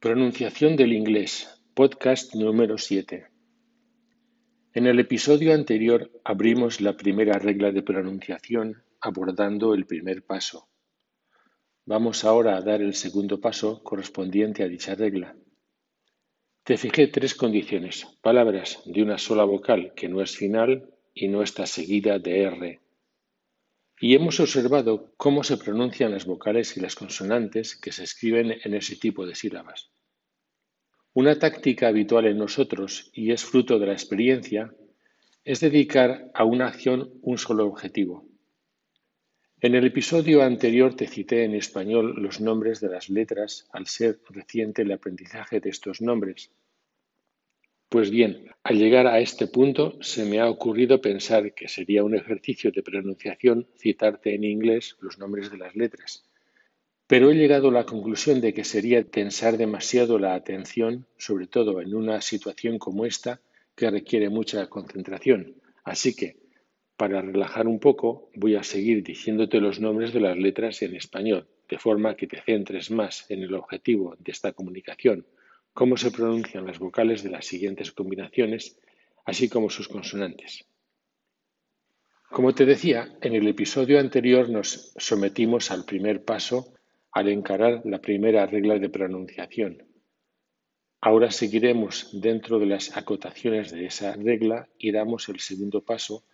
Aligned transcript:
Pronunciación 0.00 0.76
del 0.76 0.92
inglés, 0.92 1.60
podcast 1.74 2.32
número 2.36 2.78
7. 2.78 3.26
En 4.72 4.86
el 4.86 5.00
episodio 5.00 5.52
anterior 5.52 6.12
abrimos 6.22 6.80
la 6.80 6.96
primera 6.96 7.36
regla 7.40 7.72
de 7.72 7.82
pronunciación 7.82 8.84
abordando 9.00 9.74
el 9.74 9.86
primer 9.86 10.24
paso. 10.24 10.68
Vamos 11.84 12.24
ahora 12.24 12.56
a 12.56 12.60
dar 12.60 12.80
el 12.80 12.94
segundo 12.94 13.40
paso 13.40 13.82
correspondiente 13.82 14.62
a 14.62 14.68
dicha 14.68 14.94
regla. 14.94 15.34
Te 16.62 16.76
fijé 16.76 17.08
tres 17.08 17.34
condiciones, 17.34 18.06
palabras 18.22 18.80
de 18.86 19.02
una 19.02 19.18
sola 19.18 19.42
vocal 19.42 19.94
que 19.96 20.08
no 20.08 20.22
es 20.22 20.36
final 20.36 20.94
y 21.12 21.26
no 21.26 21.42
está 21.42 21.66
seguida 21.66 22.20
de 22.20 22.42
R. 22.42 22.80
Y 24.00 24.14
hemos 24.14 24.38
observado 24.38 25.12
cómo 25.16 25.42
se 25.42 25.56
pronuncian 25.56 26.12
las 26.12 26.24
vocales 26.24 26.76
y 26.76 26.80
las 26.80 26.94
consonantes 26.94 27.76
que 27.76 27.92
se 27.92 28.04
escriben 28.04 28.56
en 28.62 28.74
ese 28.74 28.96
tipo 28.96 29.26
de 29.26 29.34
sílabas. 29.34 29.90
Una 31.14 31.38
táctica 31.38 31.88
habitual 31.88 32.26
en 32.26 32.38
nosotros, 32.38 33.10
y 33.12 33.32
es 33.32 33.44
fruto 33.44 33.78
de 33.78 33.86
la 33.86 33.92
experiencia, 33.92 34.72
es 35.44 35.60
dedicar 35.60 36.30
a 36.34 36.44
una 36.44 36.68
acción 36.68 37.10
un 37.22 37.38
solo 37.38 37.66
objetivo. 37.66 38.28
En 39.60 39.74
el 39.74 39.84
episodio 39.84 40.44
anterior 40.44 40.94
te 40.94 41.08
cité 41.08 41.42
en 41.42 41.56
español 41.56 42.14
los 42.22 42.40
nombres 42.40 42.80
de 42.80 42.90
las 42.90 43.08
letras 43.08 43.66
al 43.72 43.88
ser 43.88 44.20
reciente 44.28 44.82
el 44.82 44.92
aprendizaje 44.92 45.58
de 45.58 45.70
estos 45.70 46.00
nombres. 46.00 46.52
Pues 47.88 48.10
bien, 48.10 48.50
al 48.62 48.78
llegar 48.78 49.06
a 49.06 49.20
este 49.20 49.46
punto 49.46 49.96
se 50.02 50.24
me 50.24 50.40
ha 50.40 50.48
ocurrido 50.48 51.00
pensar 51.00 51.54
que 51.54 51.68
sería 51.68 52.04
un 52.04 52.14
ejercicio 52.14 52.70
de 52.70 52.82
pronunciación 52.82 53.66
citarte 53.76 54.34
en 54.34 54.44
inglés 54.44 54.96
los 55.00 55.18
nombres 55.18 55.50
de 55.50 55.58
las 55.58 55.74
letras 55.74 56.28
pero 57.08 57.30
he 57.30 57.34
llegado 57.34 57.70
a 57.70 57.72
la 57.72 57.86
conclusión 57.86 58.42
de 58.42 58.52
que 58.52 58.64
sería 58.64 59.02
tensar 59.02 59.56
demasiado 59.56 60.18
la 60.18 60.34
atención, 60.34 61.06
sobre 61.16 61.46
todo 61.46 61.80
en 61.80 61.94
una 61.94 62.20
situación 62.20 62.78
como 62.78 63.06
esta, 63.06 63.40
que 63.74 63.90
requiere 63.90 64.28
mucha 64.28 64.68
concentración. 64.68 65.54
Así 65.84 66.14
que, 66.14 66.36
para 66.98 67.22
relajar 67.22 67.66
un 67.66 67.80
poco, 67.80 68.30
voy 68.34 68.56
a 68.56 68.62
seguir 68.62 69.02
diciéndote 69.02 69.58
los 69.58 69.80
nombres 69.80 70.12
de 70.12 70.20
las 70.20 70.36
letras 70.36 70.82
en 70.82 70.96
español, 70.96 71.48
de 71.66 71.78
forma 71.78 72.14
que 72.14 72.26
te 72.26 72.42
centres 72.42 72.90
más 72.90 73.24
en 73.30 73.42
el 73.42 73.54
objetivo 73.54 74.14
de 74.18 74.30
esta 74.30 74.52
comunicación, 74.52 75.24
cómo 75.78 75.96
se 75.96 76.10
pronuncian 76.10 76.66
las 76.66 76.80
vocales 76.80 77.22
de 77.22 77.30
las 77.30 77.46
siguientes 77.46 77.92
combinaciones, 77.92 78.76
así 79.24 79.48
como 79.48 79.70
sus 79.70 79.86
consonantes. 79.86 80.64
Como 82.28 82.52
te 82.52 82.66
decía, 82.66 83.16
en 83.22 83.36
el 83.36 83.46
episodio 83.46 84.00
anterior 84.00 84.50
nos 84.50 84.92
sometimos 84.96 85.70
al 85.70 85.84
primer 85.84 86.24
paso 86.24 86.74
al 87.12 87.28
encarar 87.28 87.82
la 87.84 88.00
primera 88.00 88.44
regla 88.46 88.80
de 88.80 88.88
pronunciación. 88.88 89.86
Ahora 91.00 91.30
seguiremos 91.30 92.10
dentro 92.12 92.58
de 92.58 92.66
las 92.66 92.96
acotaciones 92.96 93.70
de 93.70 93.86
esa 93.86 94.14
regla 94.14 94.68
y 94.78 94.90
damos 94.90 95.28
el 95.28 95.38
segundo 95.38 95.84
paso 95.84 96.24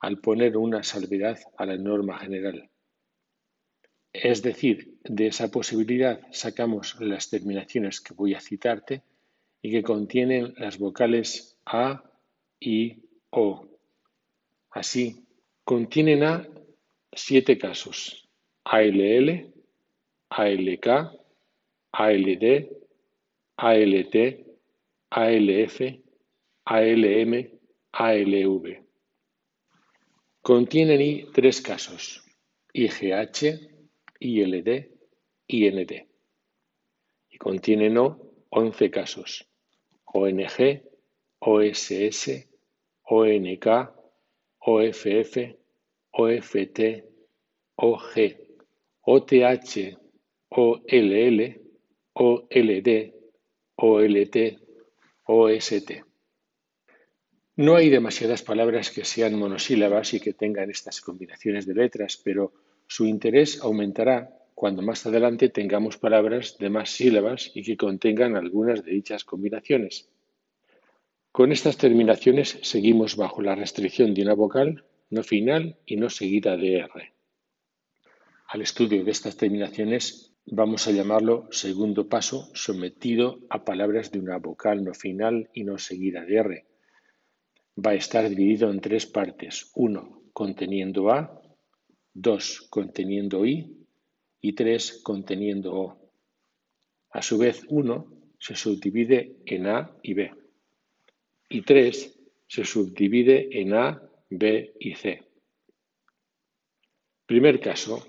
al 0.00 0.20
poner 0.20 0.56
una 0.56 0.82
salvedad 0.82 1.38
a 1.58 1.66
la 1.66 1.76
norma 1.76 2.18
general. 2.18 2.70
Es 4.22 4.42
decir, 4.42 4.98
de 5.04 5.26
esa 5.26 5.50
posibilidad 5.50 6.20
sacamos 6.32 6.98
las 7.00 7.28
terminaciones 7.28 8.00
que 8.00 8.14
voy 8.14 8.32
a 8.32 8.40
citarte 8.40 9.02
y 9.60 9.70
que 9.70 9.82
contienen 9.82 10.54
las 10.56 10.78
vocales 10.78 11.58
A, 11.66 12.02
I, 12.58 13.02
O. 13.28 13.68
Así, 14.70 15.26
contienen 15.64 16.22
A 16.22 16.48
siete 17.12 17.58
casos, 17.58 18.26
ALL, 18.64 19.52
ALK, 20.30 20.86
ALD, 21.92 22.68
ALT, 23.58 24.16
ALF, 25.10 25.80
ALM, 26.64 27.50
ALV. 27.92 28.82
Contienen 30.40 31.00
I 31.02 31.26
tres 31.34 31.60
casos, 31.60 32.24
IGH, 32.72 33.75
ILD, 34.20 34.90
IND. 35.48 36.06
Y 37.28 37.38
contienen 37.38 37.98
O 37.98 38.26
once 38.50 38.90
casos, 38.90 39.48
ONG, 40.04 40.82
OSS, 41.40 42.48
ONK, 43.02 43.66
OFF, 44.58 45.36
OFT, 46.12 46.80
OG, 47.76 48.36
OTH, 49.02 49.98
OLL, 50.48 51.60
OLD, 52.14 53.14
OLT, 53.76 54.36
OST. 55.24 55.90
No 57.56 57.76
hay 57.76 57.88
demasiadas 57.90 58.42
palabras 58.42 58.90
que 58.90 59.04
sean 59.04 59.38
monosílabas 59.38 60.14
y 60.14 60.20
que 60.20 60.32
tengan 60.32 60.70
estas 60.70 61.00
combinaciones 61.00 61.66
de 61.66 61.74
letras, 61.74 62.20
pero 62.22 62.52
su 62.86 63.06
interés 63.06 63.60
aumentará 63.62 64.36
cuando 64.54 64.82
más 64.82 65.04
adelante 65.06 65.50
tengamos 65.50 65.98
palabras 65.98 66.56
de 66.58 66.70
más 66.70 66.90
sílabas 66.90 67.50
y 67.54 67.62
que 67.62 67.76
contengan 67.76 68.36
algunas 68.36 68.84
de 68.84 68.92
dichas 68.92 69.24
combinaciones. 69.24 70.08
Con 71.30 71.52
estas 71.52 71.76
terminaciones 71.76 72.58
seguimos 72.62 73.16
bajo 73.16 73.42
la 73.42 73.54
restricción 73.54 74.14
de 74.14 74.22
una 74.22 74.34
vocal 74.34 74.84
no 75.10 75.22
final 75.22 75.76
y 75.84 75.96
no 75.96 76.08
seguida 76.08 76.56
de 76.56 76.76
R. 76.78 77.12
Al 78.48 78.62
estudio 78.62 79.04
de 79.04 79.10
estas 79.10 79.36
terminaciones 79.36 80.32
vamos 80.46 80.88
a 80.88 80.92
llamarlo 80.92 81.48
segundo 81.50 82.08
paso 82.08 82.48
sometido 82.54 83.40
a 83.50 83.64
palabras 83.64 84.10
de 84.10 84.20
una 84.20 84.38
vocal 84.38 84.84
no 84.84 84.94
final 84.94 85.50
y 85.52 85.64
no 85.64 85.76
seguida 85.76 86.24
de 86.24 86.36
R. 86.36 86.66
Va 87.84 87.90
a 87.90 87.94
estar 87.94 88.26
dividido 88.28 88.70
en 88.70 88.80
tres 88.80 89.04
partes. 89.04 89.70
Uno, 89.74 90.22
conteniendo 90.32 91.10
A, 91.10 91.42
dos, 92.16 92.66
conteniendo 92.70 93.44
I 93.44 93.70
y 94.40 94.54
tres, 94.54 95.00
conteniendo 95.02 95.74
O. 95.74 96.10
A 97.10 97.20
su 97.20 97.36
vez, 97.36 97.62
uno 97.68 98.06
se 98.38 98.56
subdivide 98.56 99.36
en 99.44 99.66
A 99.66 99.94
y 100.02 100.14
B. 100.14 100.32
Y 101.50 101.62
tres 101.62 102.18
se 102.46 102.64
subdivide 102.64 103.60
en 103.60 103.74
A, 103.74 104.02
B 104.30 104.74
y 104.80 104.94
C. 104.94 105.22
Primer 107.26 107.60
caso, 107.60 108.06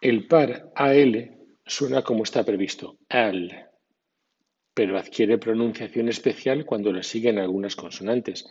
el 0.00 0.26
par 0.26 0.72
AL 0.74 1.36
suena 1.64 2.02
como 2.02 2.24
está 2.24 2.44
previsto, 2.44 2.98
AL, 3.08 3.68
pero 4.74 4.98
adquiere 4.98 5.38
pronunciación 5.38 6.08
especial 6.08 6.64
cuando 6.64 6.92
le 6.92 7.02
siguen 7.02 7.38
algunas 7.38 7.76
consonantes. 7.76 8.46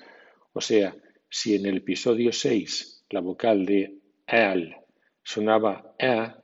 O 0.53 0.61
sea, 0.61 0.95
si 1.29 1.55
en 1.55 1.65
el 1.65 1.77
episodio 1.77 2.31
6 2.31 3.05
la 3.09 3.21
vocal 3.21 3.65
de 3.65 3.98
AL 4.29 4.75
sonaba 5.23 5.95
A, 5.99 6.41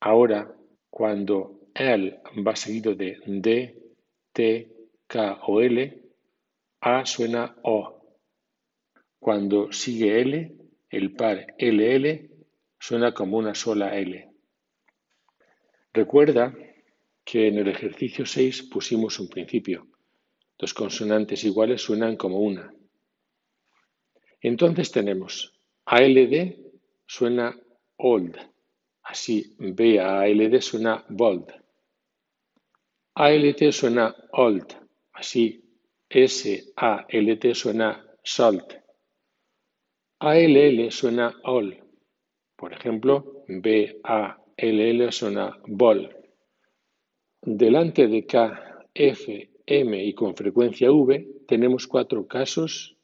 ahora 0.00 0.52
cuando 0.90 1.68
AL 1.74 2.20
va 2.46 2.56
seguido 2.56 2.94
de 2.94 3.18
D, 3.24 3.76
T, 4.32 4.68
K 5.06 5.40
o 5.46 5.60
L, 5.60 6.02
A 6.80 7.06
suena 7.06 7.56
O. 7.62 8.18
Cuando 9.18 9.72
sigue 9.72 10.20
L, 10.20 10.56
el 10.90 11.14
par 11.14 11.54
LL 11.58 12.30
suena 12.78 13.14
como 13.14 13.38
una 13.38 13.54
sola 13.54 13.96
L. 13.96 14.30
Recuerda 15.92 16.52
que 17.24 17.48
en 17.48 17.58
el 17.58 17.68
ejercicio 17.68 18.26
6 18.26 18.64
pusimos 18.64 19.18
un 19.20 19.28
principio. 19.28 19.86
Dos 20.58 20.74
consonantes 20.74 21.44
iguales 21.44 21.80
suenan 21.80 22.16
como 22.16 22.40
una. 22.40 22.72
Entonces 24.40 24.90
tenemos 24.90 25.54
ALD 25.86 26.63
suena 27.14 27.56
old, 27.98 28.36
así 29.04 29.54
BALD 29.58 30.60
suena 30.60 31.04
bold. 31.08 31.46
ALT 33.14 33.60
suena 33.70 34.12
old, 34.32 34.66
así 35.12 35.62
SALT 36.10 37.54
suena 37.54 38.04
salt. 38.24 38.74
ALL 40.18 40.90
suena 40.90 41.32
all, 41.44 41.84
por 42.56 42.72
ejemplo, 42.72 43.44
BALL 43.46 45.12
suena 45.12 45.56
bol. 45.68 46.00
Delante 47.42 48.08
de 48.08 48.26
K, 48.26 48.86
F, 48.92 49.50
M 49.66 50.04
y 50.04 50.14
con 50.14 50.34
frecuencia 50.34 50.90
V 50.90 51.44
tenemos 51.46 51.86
cuatro 51.86 52.26
casos 52.26 52.96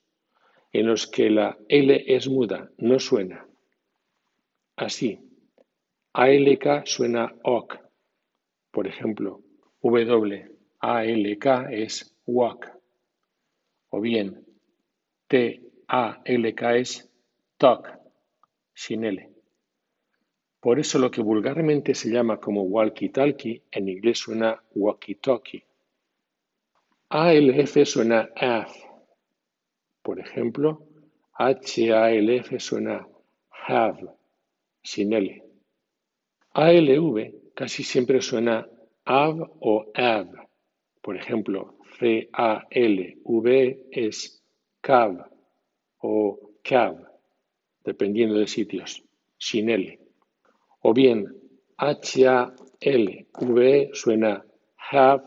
en 0.73 0.89
los 0.89 1.07
que 1.07 1.31
la 1.31 1.57
L 1.69 2.05
es 2.09 2.29
muda, 2.29 2.73
no 2.79 2.99
suena. 2.99 3.47
Así, 4.81 5.21
ALK 6.15 6.87
suena 6.87 7.37
OK. 7.45 7.77
Por 8.71 8.87
ejemplo, 8.87 9.43
W, 9.83 10.57
ALK 10.79 11.47
es 11.71 12.17
walk. 12.25 12.67
O 13.91 14.01
bien, 14.01 14.43
T, 15.29 15.61
A, 15.87 16.23
L, 16.25 16.55
K 16.55 16.77
es 16.77 17.13
talk, 17.59 17.91
sin 18.73 19.05
L. 19.05 19.29
Por 20.61 20.79
eso 20.79 20.99
lo 20.99 21.11
que 21.11 21.21
vulgarmente 21.21 21.95
se 21.95 22.11
llama 22.11 22.41
como 22.41 22.63
walkie-talkie 22.63 23.65
en 23.73 23.87
inglés 23.87 24.21
suena 24.21 24.63
walkie-talkie. 24.75 25.63
ALF 27.11 27.85
suena 27.85 28.31
AF. 28.35 28.75
Por 30.03 30.21
ejemplo, 30.21 30.87
HALF 31.35 32.59
suena 32.59 33.07
have, 33.69 34.20
sin 34.83 35.13
L. 35.13 35.43
ALV 36.53 37.55
casi 37.55 37.83
siempre 37.85 38.21
suena 38.21 38.67
av 39.05 39.41
o 39.61 39.91
av. 39.95 40.27
Por 41.01 41.17
ejemplo, 41.17 41.75
C-A-L-V 41.99 43.79
es 43.91 44.43
cav 44.81 45.25
o 45.99 46.39
cav, 46.63 46.97
dependiendo 47.85 48.35
de 48.39 48.47
sitios, 48.47 49.03
sin 49.39 49.71
L. 49.71 49.99
O 50.83 50.95
bien 50.95 51.27
H-A-L-V 51.77 53.61
suena 53.93 54.45
have 54.77 55.25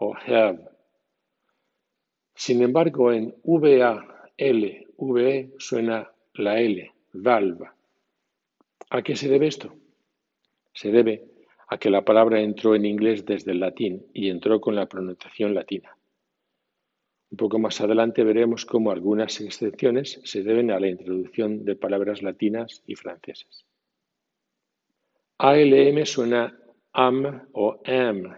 o 0.00 0.14
have. 0.14 0.68
Sin 2.34 2.62
embargo, 2.62 3.12
en 3.12 3.34
V-A-L-V 3.42 5.18
suena 5.58 6.10
la 6.34 6.60
L, 6.60 6.92
valve. 7.12 7.77
¿A 8.90 9.02
qué 9.02 9.16
se 9.16 9.28
debe 9.28 9.46
esto? 9.46 9.74
Se 10.72 10.90
debe 10.90 11.24
a 11.68 11.78
que 11.78 11.90
la 11.90 12.04
palabra 12.04 12.40
entró 12.40 12.74
en 12.74 12.86
inglés 12.86 13.26
desde 13.26 13.52
el 13.52 13.60
latín 13.60 14.06
y 14.14 14.30
entró 14.30 14.60
con 14.60 14.74
la 14.74 14.86
pronunciación 14.86 15.54
latina. 15.54 15.96
Un 17.30 17.36
poco 17.36 17.58
más 17.58 17.78
adelante 17.82 18.24
veremos 18.24 18.64
cómo 18.64 18.90
algunas 18.90 19.40
excepciones 19.42 20.20
se 20.24 20.42
deben 20.42 20.70
a 20.70 20.80
la 20.80 20.88
introducción 20.88 21.66
de 21.66 21.76
palabras 21.76 22.22
latinas 22.22 22.82
y 22.86 22.94
francesas. 22.94 23.66
ALM 25.36 26.06
suena 26.06 26.58
am 26.92 27.48
o 27.52 27.80
am. 27.84 28.34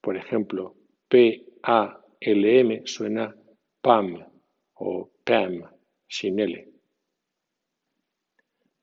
Por 0.00 0.16
ejemplo, 0.16 0.76
PALM 1.08 2.86
suena 2.86 3.34
PAM 3.82 4.24
o 4.74 5.10
PAM 5.24 5.64
sin 6.06 6.38
L. 6.38 6.67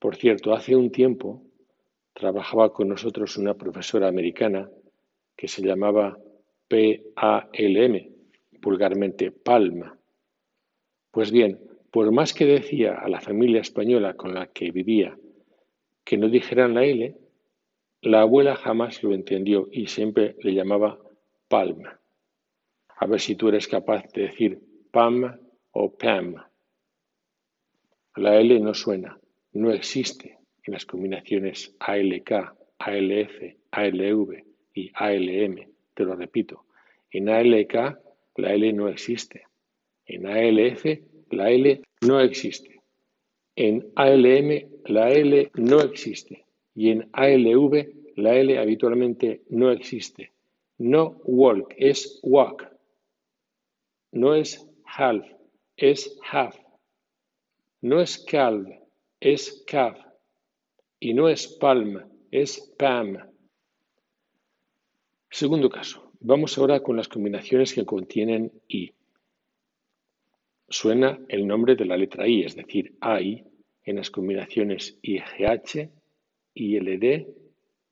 Por 0.06 0.18
cierto, 0.18 0.54
hace 0.54 0.76
un 0.76 0.92
tiempo 0.92 1.42
trabajaba 2.14 2.72
con 2.72 2.90
nosotros 2.90 3.38
una 3.38 3.56
profesora 3.56 4.08
americana 4.08 4.70
que 5.36 5.48
se 5.48 5.64
llamaba 5.64 6.16
PALM, 6.68 8.14
vulgarmente 8.62 9.32
Palma. 9.32 9.98
Pues 11.10 11.32
bien, 11.32 11.60
por 11.90 12.12
más 12.12 12.36
que 12.36 12.46
decía 12.46 13.00
a 13.00 13.10
la 13.10 13.20
familia 13.20 13.62
española 13.62 14.14
con 14.14 14.36
la 14.36 14.46
que 14.46 14.70
vivía 14.70 15.18
que 16.04 16.18
no 16.18 16.30
dijeran 16.30 16.76
la 16.76 16.86
L, 16.86 17.18
la 18.02 18.22
abuela 18.22 18.56
jamás 18.56 19.02
lo 19.02 19.12
entendió 19.12 19.70
y 19.72 19.88
siempre 19.88 20.36
le 20.44 20.54
llamaba 20.54 21.00
Palma. 21.48 22.00
A 22.96 23.08
ver 23.08 23.20
si 23.20 23.36
tú 23.36 23.48
eres 23.48 23.68
capaz 23.68 24.04
de 24.14 24.22
decir 24.22 24.62
Pam 24.92 25.36
o 25.72 25.98
Pam. 25.98 26.36
La 28.18 28.40
L 28.40 28.60
no 28.60 28.76
suena, 28.76 29.20
no 29.56 29.72
existe 29.72 30.38
en 30.64 30.74
las 30.74 30.86
combinaciones 30.86 31.76
ALK, 31.80 32.32
ALF, 32.78 33.56
ALV 33.72 34.44
y 34.74 34.92
ALM. 34.94 35.56
Te 35.94 36.04
lo 36.04 36.16
repito, 36.16 36.66
en 37.10 37.30
ALK 37.30 37.74
la 38.36 38.54
L 38.54 38.74
no 38.74 38.90
existe. 38.90 39.44
En 40.06 40.28
ALF 40.28 40.86
la 41.32 41.50
L 41.52 41.82
no 42.02 42.20
existe. 42.20 42.82
En 43.56 43.92
ALM 43.96 44.82
la 44.86 45.10
L 45.10 45.50
no 45.56 45.80
existe 45.82 46.46
y 46.76 46.90
en 46.90 47.10
ALV 47.14 47.88
la 48.18 48.36
L 48.36 48.58
habitualmente 48.60 49.42
no 49.50 49.72
existe. 49.72 50.32
No 50.78 51.22
walk, 51.24 51.74
es 51.78 52.20
walk. 52.24 52.70
No 54.12 54.36
es 54.36 54.70
half, 54.84 55.26
es 55.78 56.20
half. 56.30 56.58
No 57.82 58.02
es 58.02 58.18
calv, 58.20 58.85
es 59.20 59.64
calf. 59.68 59.98
Y 61.00 61.14
no 61.14 61.30
es 61.30 61.48
palm, 61.48 62.02
es 62.32 62.74
pam. 62.78 63.18
Segundo 65.30 65.70
caso. 65.70 66.12
Vamos 66.22 66.58
ahora 66.58 66.80
con 66.82 66.96
las 66.96 67.08
combinaciones 67.08 67.74
que 67.74 67.86
contienen 67.86 68.52
I. 68.68 68.94
Suena 70.68 71.20
el 71.28 71.46
nombre 71.46 71.76
de 71.76 71.86
la 71.86 71.98
letra 71.98 72.28
I, 72.28 72.44
es 72.44 72.56
decir, 72.56 72.98
AI, 73.00 73.46
en 73.84 73.98
las 73.98 74.10
combinaciones 74.10 74.98
IGH 75.04 75.92
ILD, 76.56 77.28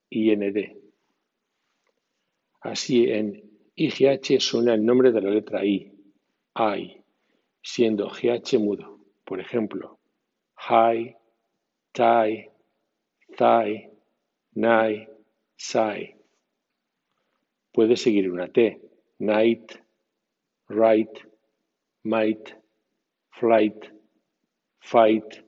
IND. 0.10 0.78
Así 2.62 3.10
en 3.10 3.44
IGH 3.76 4.40
suena 4.40 4.74
el 4.74 4.86
nombre 4.86 5.12
de 5.12 5.22
la 5.22 5.30
letra 5.30 5.66
I, 5.66 5.92
I, 6.56 7.04
siendo 7.62 8.10
GH 8.10 8.58
mudo. 8.58 9.00
Por 9.26 9.42
ejemplo, 9.42 10.00
high, 10.68 11.16
tie, 11.94 12.50
thigh, 13.38 13.90
nigh, 14.56 15.08
sai. 15.58 16.16
Puede 17.72 17.98
seguir 17.98 18.32
una 18.32 18.48
T, 18.48 18.80
night, 19.20 19.80
right, 20.70 21.10
might, 22.04 22.56
flight, 23.32 23.92
fight, 24.80 25.44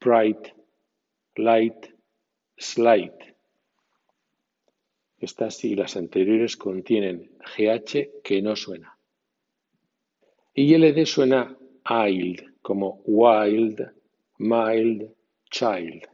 bright, 0.00 0.54
light, 1.36 1.98
Slide. 2.60 3.36
Estas 5.20 5.64
y 5.64 5.76
las 5.76 5.96
anteriores 5.96 6.56
contienen 6.56 7.30
GH 7.38 8.22
que 8.24 8.42
no 8.42 8.56
suena. 8.56 8.98
ILD 10.54 11.06
suena 11.06 11.56
ILD, 11.88 12.56
como 12.60 13.00
wild, 13.04 13.92
mild, 14.38 15.10
child. 15.50 16.06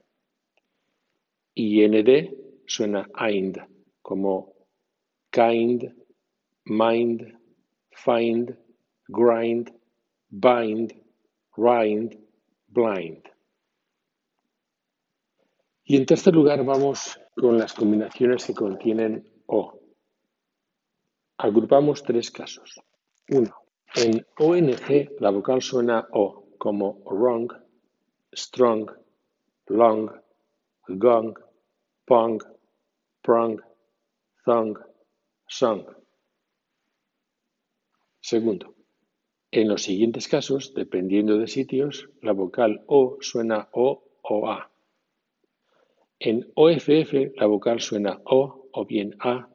IND 1.54 2.30
suena 2.66 3.06
IND, 3.30 3.58
como 4.02 4.54
kind, 5.30 5.94
mind, 6.64 7.38
find, 7.92 8.56
grind, 9.08 9.70
bind, 10.30 10.92
rind, 11.56 12.18
blind. 12.68 13.22
Y 15.84 15.96
en 15.96 16.06
tercer 16.06 16.34
lugar 16.34 16.64
vamos 16.64 17.20
con 17.36 17.58
las 17.58 17.74
combinaciones 17.74 18.46
que 18.46 18.54
contienen 18.54 19.28
O. 19.46 19.78
Agrupamos 21.36 22.02
tres 22.02 22.30
casos. 22.30 22.80
Uno, 23.28 23.54
en 23.94 24.24
ONG 24.38 25.20
la 25.20 25.30
vocal 25.30 25.60
suena 25.60 26.08
O 26.12 26.56
como 26.58 27.02
wrong, 27.04 27.52
strong, 28.34 28.90
long, 29.68 30.10
gong, 30.88 31.34
pong, 32.06 32.40
prong, 33.22 33.60
thong, 34.44 34.76
song. 35.48 35.86
Segundo, 38.20 38.74
en 39.50 39.68
los 39.68 39.82
siguientes 39.82 40.28
casos, 40.28 40.74
dependiendo 40.74 41.38
de 41.38 41.46
sitios, 41.46 42.08
la 42.22 42.32
vocal 42.32 42.84
O 42.86 43.18
suena 43.20 43.68
O 43.72 44.04
o 44.22 44.48
A. 44.48 44.70
En 46.18 46.50
OFF 46.54 47.36
la 47.36 47.46
vocal 47.46 47.80
suena 47.80 48.20
O 48.24 48.68
o 48.72 48.84
bien 48.84 49.16
A, 49.20 49.48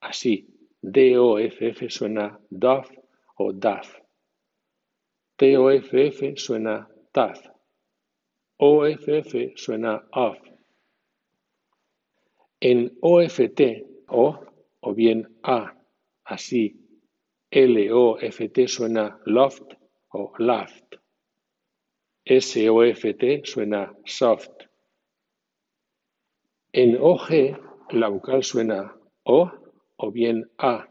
así. 0.00 0.54
DOFF 0.80 1.90
suena 1.90 2.38
DOF 2.50 2.90
o 3.36 3.52
DAF. 3.52 3.98
TOFF 5.36 6.36
suena 6.36 6.88
TAF. 7.12 7.57
OFF 8.60 9.54
suena 9.54 10.04
OFF. 10.10 10.34
En 12.60 12.90
OFT 13.00 13.60
O 14.08 14.34
o 14.80 14.94
bien 14.94 15.38
A, 15.44 15.76
así. 16.24 16.74
LOFT 17.52 18.66
suena 18.66 19.20
LOFT 19.26 19.74
o 20.10 20.32
LAFT. 20.38 20.96
SOFT 22.26 23.44
suena 23.44 23.94
SOFT. 24.04 24.68
En 26.72 26.98
OG 27.00 27.92
la 27.92 28.08
vocal 28.08 28.42
suena 28.42 28.92
O 29.22 29.50
o 29.98 30.10
bien 30.10 30.50
A, 30.58 30.84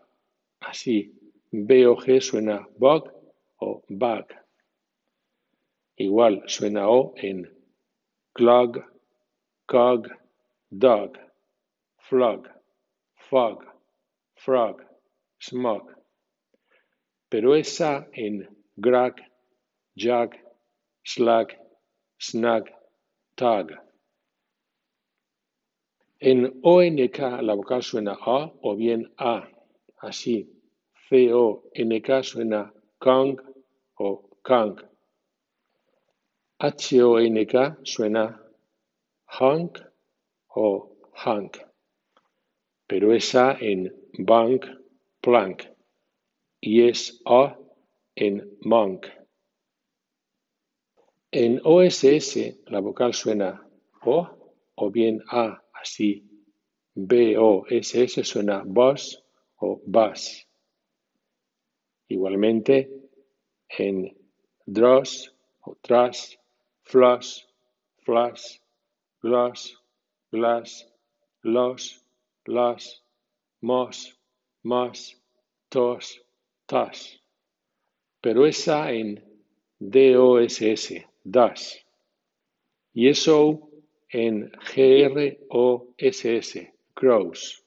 así. 0.62 1.14
BOG 1.52 2.22
suena 2.22 2.66
BOG 2.78 3.12
o 3.60 3.84
BAG. 3.90 4.26
Igual 5.98 6.44
suena 6.48 6.88
O 6.90 7.14
en 7.18 7.57
clog, 8.38 8.78
cog, 9.66 10.08
dog, 10.70 11.18
flog, 12.08 12.48
fog, 13.30 13.64
frog, 14.36 14.82
smog. 15.40 15.92
Pero 17.30 17.56
esa 17.56 18.08
en 18.14 18.48
grag, 18.78 19.16
jug, 19.96 20.36
slug, 21.04 21.50
snug, 22.20 22.70
tug. 23.36 23.72
En 26.20 26.62
ONK 26.64 27.20
la 27.42 27.54
vocal 27.54 27.82
suena 27.82 28.18
A 28.22 28.52
o 28.62 28.76
bien 28.76 29.14
A, 29.18 29.48
así. 30.02 30.38
C-O-N-K 31.10 32.24
suena 32.24 32.72
Kong 33.00 33.40
o 34.00 34.30
Kang. 34.44 34.76
H-O-N-K 36.60 37.78
suena 37.84 38.42
Hank 39.26 39.80
o 40.56 40.98
Hank, 41.14 41.58
pero 42.88 43.14
es 43.14 43.36
A 43.36 43.58
en 43.60 43.94
bank, 44.18 44.66
plank, 45.22 45.64
y 46.60 46.88
es 46.88 47.22
A 47.26 47.56
en 48.16 48.58
monk. 48.62 49.06
En 51.32 51.62
OSS 51.64 52.58
la 52.66 52.80
vocal 52.80 53.14
suena 53.14 53.64
O 54.06 54.28
o 54.76 54.92
bien 54.92 55.22
A, 55.30 55.62
así. 55.74 56.24
B-O-S-S 56.96 58.24
suena 58.24 58.64
boss 58.66 59.24
o 59.58 59.80
bus. 59.86 60.48
Igualmente 62.08 62.90
en 63.78 64.18
dross 64.66 65.32
o 65.62 65.76
tras, 65.80 66.40
floss, 66.88 67.46
flash, 68.06 68.60
gloss, 69.22 69.76
glass, 70.32 70.86
los, 71.44 72.04
las, 72.46 73.04
mos, 73.62 74.18
mas, 74.64 75.16
tos, 75.70 76.22
tas. 76.66 77.22
Pero 78.22 78.46
esa 78.46 78.92
en 78.92 79.24
D-O-S-S, 79.80 81.06
das. 81.24 81.86
Y 82.94 83.10
eso 83.10 83.70
en 84.10 84.52
G-R-O-S-S, 84.74 86.52
grows. 86.96 87.64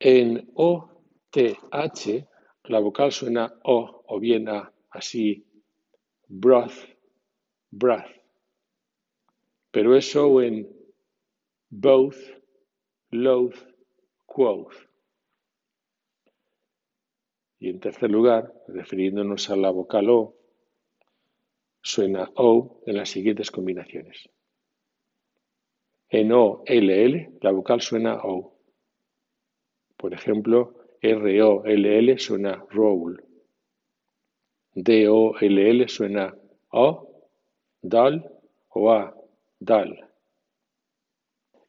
En 0.00 0.50
O-T-H 0.54 2.26
la 2.64 2.78
vocal 2.80 3.12
suena 3.12 3.52
O 3.64 4.04
o 4.06 4.20
bien 4.20 4.48
A, 4.48 4.72
así, 4.90 5.44
broth, 6.28 6.99
breath. 7.70 8.10
Pero 9.70 9.96
eso 9.96 10.42
en 10.42 10.68
both, 11.70 12.16
loath, 13.10 13.56
quoth. 14.26 14.74
Y 17.58 17.68
en 17.68 17.78
tercer 17.78 18.10
lugar, 18.10 18.52
refiriéndonos 18.68 19.50
a 19.50 19.56
la 19.56 19.70
vocal 19.70 20.08
O, 20.10 20.34
suena 21.82 22.30
O 22.34 22.82
en 22.86 22.96
las 22.96 23.10
siguientes 23.10 23.50
combinaciones. 23.50 24.28
En 26.08 26.32
O, 26.32 26.62
L, 26.66 27.04
L, 27.04 27.32
la 27.40 27.52
vocal 27.52 27.80
suena 27.80 28.16
O. 28.24 28.56
Por 29.96 30.14
ejemplo, 30.14 30.74
R, 31.00 31.42
O, 31.42 31.64
L, 31.64 31.98
L 31.98 32.18
suena 32.18 32.64
roll. 32.70 33.22
D, 34.74 35.08
O, 35.08 35.36
L, 35.38 35.70
L 35.70 35.88
suena 35.88 36.34
O, 36.70 37.09
dal 37.82 38.40
o 38.68 38.90
A, 38.90 39.14
dal. 39.58 40.08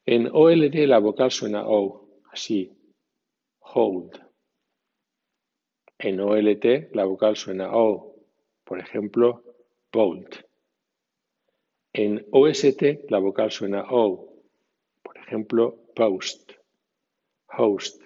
En 0.04 0.28
OLD 0.32 0.86
la 0.86 0.98
vocal 0.98 1.30
suena 1.30 1.64
O, 1.66 2.08
así, 2.32 2.72
hold. 3.60 4.20
En 5.98 6.20
OLT 6.20 6.94
la 6.94 7.04
vocal 7.04 7.36
suena 7.36 7.70
O, 7.72 8.16
por 8.64 8.78
ejemplo, 8.80 9.44
bolt. 9.92 10.36
En 11.92 12.26
OST 12.32 13.10
la 13.10 13.18
vocal 13.18 13.50
suena 13.50 13.84
O, 13.90 14.32
por 15.02 15.18
ejemplo, 15.18 15.78
post, 15.94 16.52
host, 17.46 18.02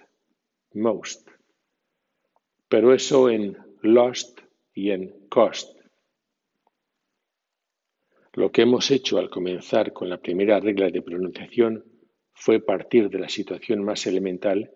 most. 0.75 1.29
Pero 2.69 2.93
eso 2.93 3.31
en 3.31 3.57
lost 3.83 4.41
y 4.75 4.91
en 4.91 5.29
cost. 5.29 5.76
Lo 8.37 8.53
que 8.53 8.61
hemos 8.61 8.91
hecho 8.91 9.17
al 9.17 9.31
comenzar 9.31 9.95
con 9.95 10.11
la 10.11 10.19
primera 10.19 10.61
regla 10.61 10.91
de 10.91 11.01
pronunciación 11.01 11.87
fue 12.35 12.61
partir 12.61 13.09
de 13.09 13.19
la 13.19 13.31
situación 13.31 13.83
más 13.83 14.07
elemental 14.07 14.73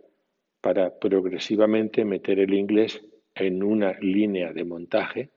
para 0.62 0.98
progresivamente 0.98 2.06
meter 2.06 2.38
el 2.38 2.54
inglés 2.54 3.02
en 3.34 3.62
una 3.62 3.92
línea 4.00 4.54
de 4.54 4.64
montaje 4.64 5.30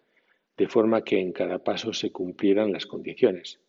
de 0.56 0.70
forma 0.70 1.04
que 1.04 1.20
en 1.20 1.34
cada 1.34 1.66
paso 1.66 1.92
se 1.92 2.14
cumplieran 2.14 2.72
las 2.72 2.86
condiciones. 2.86 3.60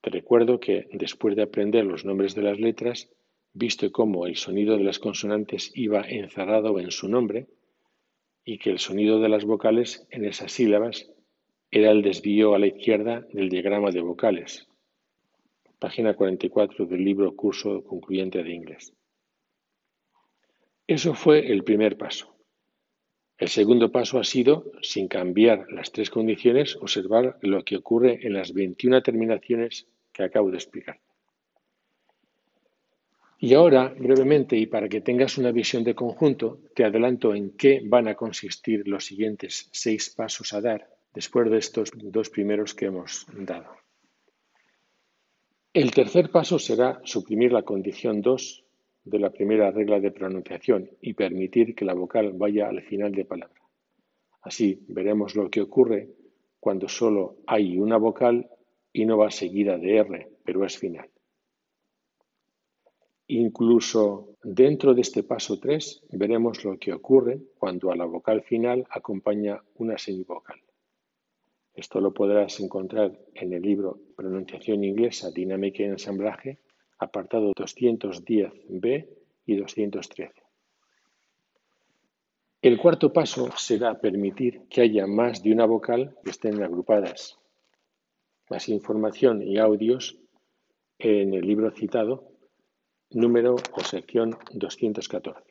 Te 0.00 0.10
recuerdo 0.10 0.60
que 0.60 0.86
después 0.92 1.34
de 1.34 1.42
aprender 1.42 1.86
los 1.86 2.04
nombres 2.04 2.36
de 2.36 2.42
las 2.42 2.60
letras, 2.60 3.10
visto 3.52 3.90
cómo 3.90 4.28
el 4.28 4.36
sonido 4.36 4.76
de 4.76 4.84
las 4.84 5.00
consonantes 5.00 5.72
iba 5.74 6.02
encerrado 6.02 6.78
en 6.78 6.92
su 6.92 7.08
nombre 7.08 7.48
y 8.44 8.58
que 8.58 8.70
el 8.70 8.78
sonido 8.78 9.18
de 9.18 9.28
las 9.28 9.44
vocales 9.44 10.06
en 10.12 10.24
esas 10.24 10.52
sílabas 10.52 11.10
era 11.70 11.90
el 11.90 12.00
desvío 12.00 12.54
a 12.54 12.58
la 12.58 12.66
izquierda 12.66 13.26
del 13.30 13.50
diagrama 13.50 13.90
de 13.90 14.00
vocales. 14.00 14.66
Página 15.78 16.14
44 16.14 16.86
del 16.86 17.04
libro 17.04 17.36
Curso 17.36 17.84
Concluyente 17.84 18.42
de 18.42 18.52
Inglés. 18.52 18.94
Eso 20.86 21.12
fue 21.12 21.52
el 21.52 21.64
primer 21.64 21.98
paso. 21.98 22.34
El 23.36 23.48
segundo 23.48 23.92
paso 23.92 24.18
ha 24.18 24.24
sido, 24.24 24.72
sin 24.80 25.08
cambiar 25.08 25.70
las 25.70 25.92
tres 25.92 26.08
condiciones, 26.10 26.74
observar 26.76 27.38
lo 27.42 27.62
que 27.64 27.76
ocurre 27.76 28.26
en 28.26 28.32
las 28.32 28.54
21 28.54 29.02
terminaciones 29.02 29.86
que 30.12 30.24
acabo 30.24 30.50
de 30.50 30.56
explicar. 30.56 30.98
Y 33.38 33.54
ahora, 33.54 33.94
brevemente, 33.96 34.56
y 34.56 34.66
para 34.66 34.88
que 34.88 35.02
tengas 35.02 35.36
una 35.36 35.52
visión 35.52 35.84
de 35.84 35.94
conjunto, 35.94 36.60
te 36.74 36.84
adelanto 36.84 37.34
en 37.34 37.50
qué 37.50 37.82
van 37.84 38.08
a 38.08 38.16
consistir 38.16 38.88
los 38.88 39.04
siguientes 39.04 39.68
seis 39.70 40.10
pasos 40.10 40.52
a 40.54 40.60
dar 40.60 40.97
después 41.14 41.50
de 41.50 41.58
estos 41.58 41.90
dos 41.94 42.30
primeros 42.30 42.74
que 42.74 42.86
hemos 42.86 43.26
dado. 43.34 43.70
El 45.72 45.90
tercer 45.92 46.30
paso 46.30 46.58
será 46.58 47.00
suprimir 47.04 47.52
la 47.52 47.62
condición 47.62 48.20
2 48.20 48.64
de 49.04 49.18
la 49.18 49.30
primera 49.30 49.70
regla 49.70 50.00
de 50.00 50.10
pronunciación 50.10 50.90
y 51.00 51.14
permitir 51.14 51.74
que 51.74 51.84
la 51.84 51.94
vocal 51.94 52.32
vaya 52.34 52.68
al 52.68 52.82
final 52.82 53.12
de 53.12 53.24
palabra. 53.24 53.62
Así 54.42 54.84
veremos 54.88 55.34
lo 55.34 55.50
que 55.50 55.60
ocurre 55.60 56.10
cuando 56.60 56.88
solo 56.88 57.36
hay 57.46 57.78
una 57.78 57.96
vocal 57.96 58.50
y 58.92 59.04
no 59.04 59.18
va 59.18 59.30
seguida 59.30 59.78
de 59.78 59.96
R, 59.98 60.28
pero 60.44 60.64
es 60.64 60.78
final. 60.78 61.08
Incluso 63.28 64.36
dentro 64.42 64.94
de 64.94 65.02
este 65.02 65.22
paso 65.22 65.60
3 65.60 66.06
veremos 66.12 66.64
lo 66.64 66.78
que 66.78 66.92
ocurre 66.92 67.40
cuando 67.58 67.92
a 67.92 67.96
la 67.96 68.06
vocal 68.06 68.42
final 68.42 68.86
acompaña 68.90 69.62
una 69.74 69.98
semivocal. 69.98 70.58
Esto 71.78 72.00
lo 72.00 72.12
podrás 72.12 72.58
encontrar 72.58 73.16
en 73.34 73.52
el 73.52 73.62
libro 73.62 74.00
Pronunciación 74.16 74.82
inglesa, 74.82 75.30
dinámica 75.30 75.84
y 75.84 75.86
ensamblaje, 75.86 76.58
apartado 76.98 77.52
210b 77.52 79.06
y 79.46 79.56
213. 79.56 80.32
El 82.62 82.78
cuarto 82.78 83.12
paso 83.12 83.52
será 83.56 84.00
permitir 84.00 84.62
que 84.68 84.80
haya 84.80 85.06
más 85.06 85.40
de 85.44 85.52
una 85.52 85.66
vocal 85.66 86.16
que 86.24 86.30
estén 86.30 86.60
agrupadas. 86.64 87.38
Más 88.50 88.68
información 88.68 89.40
y 89.40 89.58
audios 89.58 90.18
en 90.98 91.32
el 91.32 91.46
libro 91.46 91.70
citado, 91.70 92.32
número 93.10 93.54
o 93.54 93.80
sección 93.84 94.36
214. 94.52 95.44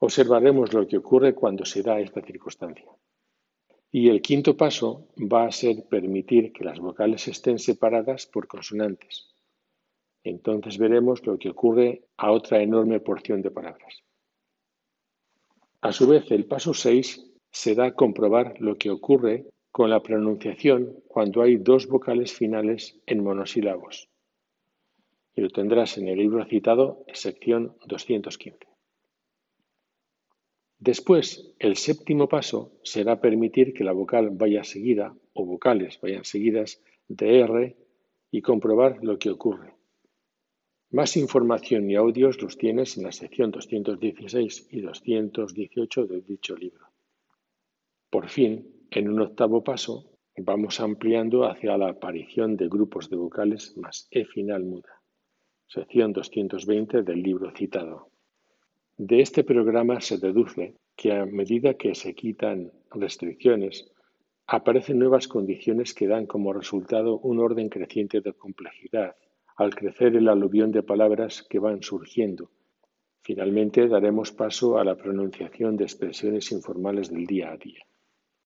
Observaremos 0.00 0.74
lo 0.74 0.86
que 0.86 0.98
ocurre 0.98 1.34
cuando 1.34 1.64
se 1.64 1.82
da 1.82 1.98
esta 1.98 2.20
circunstancia. 2.20 2.90
Y 3.92 4.08
el 4.08 4.22
quinto 4.22 4.56
paso 4.56 5.08
va 5.16 5.46
a 5.46 5.52
ser 5.52 5.88
permitir 5.88 6.52
que 6.52 6.64
las 6.64 6.78
vocales 6.78 7.26
estén 7.26 7.58
separadas 7.58 8.26
por 8.26 8.46
consonantes. 8.46 9.34
Entonces 10.22 10.78
veremos 10.78 11.26
lo 11.26 11.38
que 11.38 11.50
ocurre 11.50 12.04
a 12.16 12.30
otra 12.30 12.62
enorme 12.62 13.00
porción 13.00 13.42
de 13.42 13.50
palabras. 13.50 14.04
A 15.80 15.92
su 15.92 16.06
vez, 16.06 16.30
el 16.30 16.44
paso 16.44 16.74
6 16.74 17.32
será 17.50 17.94
comprobar 17.94 18.54
lo 18.60 18.76
que 18.76 18.90
ocurre 18.90 19.46
con 19.72 19.90
la 19.90 20.02
pronunciación 20.02 21.02
cuando 21.08 21.42
hay 21.42 21.56
dos 21.56 21.86
vocales 21.88 22.32
finales 22.32 23.00
en 23.06 23.24
monosílabos. 23.24 24.08
Y 25.34 25.40
lo 25.40 25.50
tendrás 25.50 25.96
en 25.96 26.08
el 26.08 26.18
libro 26.18 26.44
citado, 26.44 27.04
sección 27.12 27.76
215. 27.86 28.69
Después, 30.80 31.52
el 31.58 31.76
séptimo 31.76 32.26
paso 32.26 32.72
será 32.82 33.20
permitir 33.20 33.74
que 33.74 33.84
la 33.84 33.92
vocal 33.92 34.30
vaya 34.32 34.64
seguida 34.64 35.14
o 35.34 35.44
vocales 35.44 36.00
vayan 36.00 36.24
seguidas 36.24 36.82
de 37.06 37.40
R 37.40 37.76
y 38.30 38.40
comprobar 38.40 39.04
lo 39.04 39.18
que 39.18 39.28
ocurre. 39.28 39.74
Más 40.90 41.18
información 41.18 41.90
y 41.90 41.96
audios 41.96 42.40
los 42.40 42.56
tienes 42.56 42.96
en 42.96 43.04
la 43.04 43.12
sección 43.12 43.50
216 43.50 44.68
y 44.70 44.80
218 44.80 46.06
de 46.06 46.22
dicho 46.22 46.56
libro. 46.56 46.86
Por 48.08 48.30
fin, 48.30 48.66
en 48.90 49.10
un 49.10 49.20
octavo 49.20 49.62
paso, 49.62 50.10
vamos 50.36 50.80
ampliando 50.80 51.44
hacia 51.44 51.76
la 51.76 51.90
aparición 51.90 52.56
de 52.56 52.68
grupos 52.68 53.10
de 53.10 53.16
vocales 53.16 53.76
más 53.76 54.08
E 54.10 54.24
final 54.24 54.64
muda. 54.64 55.02
sección 55.68 56.14
220 56.14 57.02
del 57.02 57.22
libro 57.22 57.52
citado. 57.54 58.09
De 59.02 59.22
este 59.22 59.44
programa 59.44 60.02
se 60.02 60.18
deduce 60.18 60.76
que 60.94 61.14
a 61.14 61.24
medida 61.24 61.72
que 61.72 61.94
se 61.94 62.14
quitan 62.14 62.70
restricciones, 62.90 63.90
aparecen 64.46 64.98
nuevas 64.98 65.26
condiciones 65.26 65.94
que 65.94 66.06
dan 66.06 66.26
como 66.26 66.52
resultado 66.52 67.18
un 67.20 67.38
orden 67.38 67.70
creciente 67.70 68.20
de 68.20 68.34
complejidad, 68.34 69.16
al 69.56 69.74
crecer 69.74 70.16
el 70.16 70.28
aluvión 70.28 70.70
de 70.70 70.82
palabras 70.82 71.42
que 71.48 71.58
van 71.58 71.82
surgiendo. 71.82 72.50
Finalmente 73.22 73.88
daremos 73.88 74.32
paso 74.32 74.76
a 74.76 74.84
la 74.84 74.96
pronunciación 74.96 75.78
de 75.78 75.84
expresiones 75.84 76.52
informales 76.52 77.10
del 77.10 77.24
día 77.24 77.52
a 77.52 77.56
día. 77.56 77.82